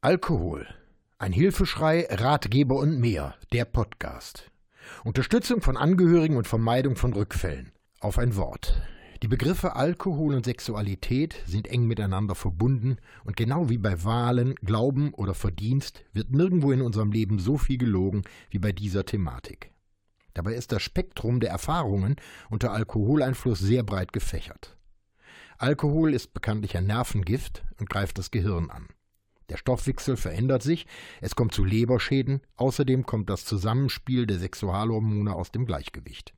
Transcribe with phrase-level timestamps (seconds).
[0.00, 0.64] Alkohol.
[1.18, 3.34] Ein Hilfeschrei, Ratgeber und mehr.
[3.52, 4.48] Der Podcast.
[5.02, 7.72] Unterstützung von Angehörigen und Vermeidung von Rückfällen.
[7.98, 8.80] Auf ein Wort.
[9.24, 15.12] Die Begriffe Alkohol und Sexualität sind eng miteinander verbunden und genau wie bei Wahlen, Glauben
[15.14, 19.72] oder Verdienst wird nirgendwo in unserem Leben so viel gelogen wie bei dieser Thematik.
[20.32, 22.14] Dabei ist das Spektrum der Erfahrungen
[22.50, 24.76] unter Alkoholeinfluss sehr breit gefächert.
[25.56, 28.86] Alkohol ist bekanntlich ein Nervengift und greift das Gehirn an.
[29.48, 30.86] Der Stoffwechsel verändert sich,
[31.20, 36.34] es kommt zu Leberschäden, außerdem kommt das Zusammenspiel der Sexualhormone aus dem Gleichgewicht.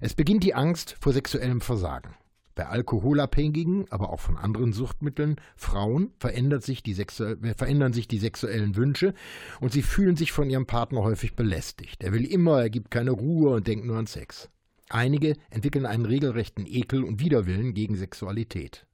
[0.00, 2.14] Es beginnt die Angst vor sexuellem Versagen.
[2.54, 9.12] Bei Alkoholabhängigen, aber auch von anderen Suchtmitteln, Frauen, sich verändern sich die sexuellen Wünsche
[9.60, 12.02] und sie fühlen sich von ihrem Partner häufig belästigt.
[12.04, 14.50] Er will immer, er gibt keine Ruhe und denkt nur an Sex.
[14.88, 18.86] Einige entwickeln einen regelrechten Ekel und Widerwillen gegen Sexualität.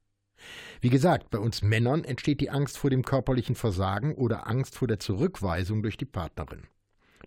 [0.80, 4.88] Wie gesagt, bei uns Männern entsteht die Angst vor dem körperlichen Versagen oder Angst vor
[4.88, 6.62] der Zurückweisung durch die Partnerin.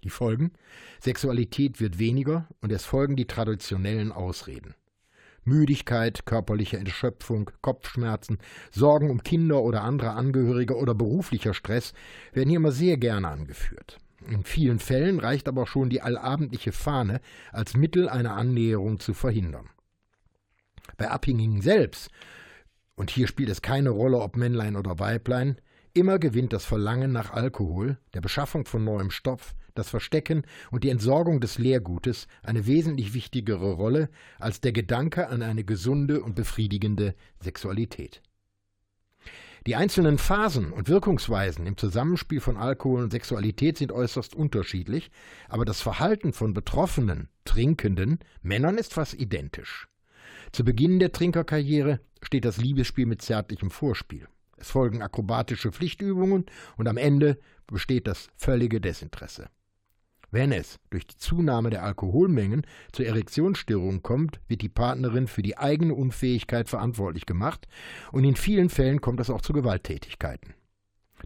[0.04, 0.52] Die Folgen?
[1.00, 4.76] Sexualität wird weniger und es folgen die traditionellen Ausreden.
[5.46, 8.38] Müdigkeit, körperliche Erschöpfung, Kopfschmerzen,
[8.72, 11.94] Sorgen um Kinder oder andere Angehörige oder beruflicher Stress
[12.32, 13.98] werden hier immer sehr gerne angeführt.
[14.30, 17.20] In vielen Fällen reicht aber schon die allabendliche Fahne
[17.52, 19.70] als Mittel eine Annäherung zu verhindern.
[20.98, 22.10] Bei Abhängigen selbst,
[22.96, 25.58] und hier spielt es keine Rolle, ob Männlein oder Weiblein,
[25.94, 30.90] immer gewinnt das Verlangen nach Alkohol, der Beschaffung von neuem Stoff, das Verstecken und die
[30.90, 37.16] Entsorgung des Leergutes eine wesentlich wichtigere Rolle als der Gedanke an eine gesunde und befriedigende
[37.40, 38.22] Sexualität.
[39.66, 45.10] Die einzelnen Phasen und Wirkungsweisen im Zusammenspiel von Alkohol und Sexualität sind äußerst unterschiedlich,
[45.48, 49.88] aber das Verhalten von betroffenen, trinkenden Männern ist fast identisch.
[50.52, 54.28] Zu Beginn der Trinkerkarriere steht das Liebesspiel mit zärtlichem Vorspiel.
[54.58, 56.46] Es folgen akrobatische Pflichtübungen
[56.78, 59.50] und am Ende besteht das völlige Desinteresse.
[60.32, 65.60] Wenn es durch die Zunahme der Alkoholmengen zu Erektionsstörungen kommt, wird die Partnerin für die
[65.60, 67.68] eigene Unfähigkeit verantwortlich gemacht
[68.12, 70.56] und in vielen Fällen kommt es auch zu Gewalttätigkeiten.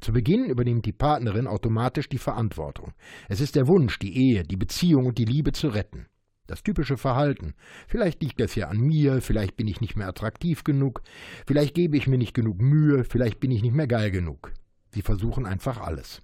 [0.01, 2.91] Zu Beginn übernimmt die Partnerin automatisch die Verantwortung.
[3.29, 6.07] Es ist der Wunsch, die Ehe, die Beziehung und die Liebe zu retten.
[6.47, 7.53] Das typische Verhalten.
[7.87, 11.01] Vielleicht liegt das ja an mir, vielleicht bin ich nicht mehr attraktiv genug,
[11.45, 14.53] vielleicht gebe ich mir nicht genug Mühe, vielleicht bin ich nicht mehr geil genug.
[14.93, 16.21] Sie versuchen einfach alles.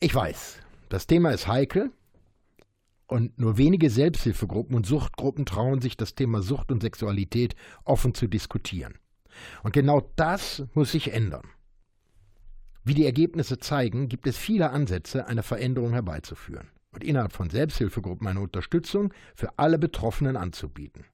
[0.00, 0.58] Ich weiß,
[0.88, 1.92] das Thema ist heikel
[3.06, 7.54] und nur wenige Selbsthilfegruppen und Suchtgruppen trauen sich, das Thema Sucht und Sexualität
[7.84, 8.94] offen zu diskutieren.
[9.62, 11.46] Und genau das muss sich ändern.
[12.82, 18.26] Wie die Ergebnisse zeigen, gibt es viele Ansätze, eine Veränderung herbeizuführen und innerhalb von Selbsthilfegruppen
[18.26, 21.04] eine Unterstützung für alle Betroffenen anzubieten.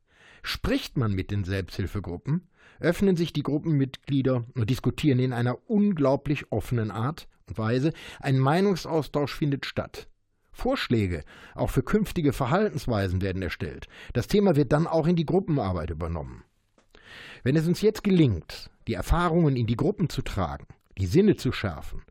[0.42, 2.48] Spricht man mit den Selbsthilfegruppen,
[2.80, 7.92] öffnen sich die Gruppenmitglieder und diskutieren in einer unglaublich offenen Art und Weise.
[8.20, 10.08] Ein Meinungsaustausch findet statt.
[10.52, 11.24] Vorschläge
[11.54, 13.88] auch für künftige Verhaltensweisen werden erstellt.
[14.12, 16.44] Das Thema wird dann auch in die Gruppenarbeit übernommen.
[17.42, 20.66] Wenn es uns jetzt gelingt, die Erfahrungen in die Gruppen zu tragen,
[20.98, 22.02] die Sinne zu schärfen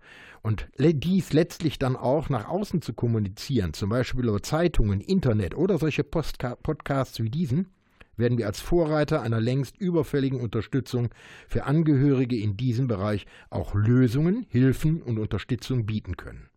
[0.43, 5.77] und dies letztlich dann auch nach außen zu kommunizieren, zum Beispiel über Zeitungen, Internet oder
[5.77, 7.69] solche Postka Podcasts wie diesen,
[8.17, 11.09] werden wir als Vorreiter einer längst überfälligen Unterstützung
[11.47, 16.49] für Angehörige in diesem Bereich auch Lösungen, Hilfen und Unterstützung bieten können.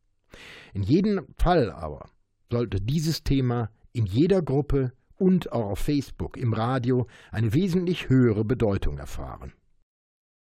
[0.74, 2.10] In jedem Fall aber
[2.50, 8.44] sollte dieses Thema in jeder Gruppe und auch auf Facebook, im Radio eine wesentlich höhere
[8.44, 9.52] Bedeutung erfahren.